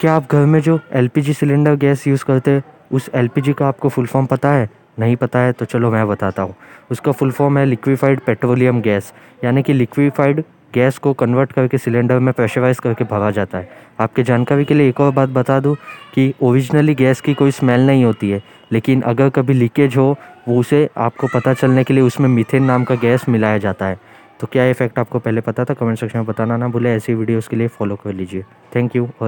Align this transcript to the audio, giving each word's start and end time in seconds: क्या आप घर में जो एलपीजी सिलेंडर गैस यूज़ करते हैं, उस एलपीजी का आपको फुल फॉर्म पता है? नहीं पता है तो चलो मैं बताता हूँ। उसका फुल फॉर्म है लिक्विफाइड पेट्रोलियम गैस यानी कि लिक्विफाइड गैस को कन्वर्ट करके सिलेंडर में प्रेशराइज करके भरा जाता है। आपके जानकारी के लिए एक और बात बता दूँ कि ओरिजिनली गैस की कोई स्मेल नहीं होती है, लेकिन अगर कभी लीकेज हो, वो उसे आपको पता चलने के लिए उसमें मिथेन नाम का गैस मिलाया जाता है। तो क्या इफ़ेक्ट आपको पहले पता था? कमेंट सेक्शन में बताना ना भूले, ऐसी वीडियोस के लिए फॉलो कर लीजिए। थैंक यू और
क्या 0.00 0.14
आप 0.14 0.32
घर 0.32 0.44
में 0.46 0.60
जो 0.60 0.78
एलपीजी 0.92 1.32
सिलेंडर 1.32 1.74
गैस 1.74 2.06
यूज़ 2.06 2.24
करते 2.24 2.50
हैं, 2.50 2.62
उस 2.92 3.08
एलपीजी 3.14 3.52
का 3.52 3.66
आपको 3.68 3.88
फुल 3.88 4.06
फॉर्म 4.06 4.26
पता 4.26 4.50
है? 4.52 4.68
नहीं 4.98 5.14
पता 5.16 5.38
है 5.38 5.52
तो 5.52 5.64
चलो 5.64 5.90
मैं 5.90 6.06
बताता 6.08 6.42
हूँ। 6.42 6.54
उसका 6.90 7.12
फुल 7.12 7.30
फॉर्म 7.30 7.58
है 7.58 7.64
लिक्विफाइड 7.66 8.20
पेट्रोलियम 8.20 8.80
गैस 8.80 9.12
यानी 9.44 9.62
कि 9.62 9.72
लिक्विफाइड 9.72 10.42
गैस 10.74 10.98
को 10.98 11.12
कन्वर्ट 11.12 11.52
करके 11.52 11.78
सिलेंडर 11.78 12.18
में 12.18 12.32
प्रेशराइज 12.34 12.78
करके 12.78 13.04
भरा 13.04 13.30
जाता 13.30 13.58
है। 13.58 13.68
आपके 14.00 14.22
जानकारी 14.22 14.64
के 14.64 14.74
लिए 14.74 14.88
एक 14.88 15.00
और 15.00 15.12
बात 15.12 15.28
बता 15.28 15.58
दूँ 15.60 15.74
कि 16.14 16.32
ओरिजिनली 16.42 16.94
गैस 16.94 17.20
की 17.20 17.34
कोई 17.34 17.50
स्मेल 17.50 17.86
नहीं 17.86 18.04
होती 18.04 18.30
है, 18.30 18.42
लेकिन 18.72 19.02
अगर 19.02 19.30
कभी 19.30 19.54
लीकेज 19.54 19.96
हो, 19.96 20.16
वो 20.48 20.58
उसे 20.60 20.88
आपको 20.96 21.26
पता 21.34 21.54
चलने 21.54 21.84
के 21.84 21.94
लिए 21.94 22.02
उसमें 22.02 22.28
मिथेन 22.28 22.64
नाम 22.64 22.84
का 22.84 22.94
गैस 22.96 23.28
मिलाया 23.28 23.58
जाता 23.58 23.86
है। 23.86 23.98
तो 24.40 24.46
क्या 24.46 24.64
इफ़ेक्ट 24.68 24.98
आपको 24.98 25.18
पहले 25.18 25.40
पता 25.40 25.64
था? 25.64 25.74
कमेंट 25.74 25.98
सेक्शन 25.98 26.18
में 26.18 26.26
बताना 26.26 26.56
ना 26.56 26.66
भूले, 26.68 26.90
ऐसी 26.94 27.14
वीडियोस 27.14 27.46
के 27.48 27.56
लिए 27.56 27.68
फॉलो 27.68 27.96
कर 27.96 28.12
लीजिए। 28.12 28.42
थैंक 28.74 28.96
यू 28.96 29.04
और 29.04 29.24